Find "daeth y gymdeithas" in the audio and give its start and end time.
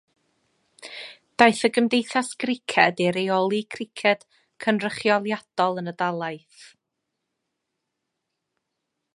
1.41-2.31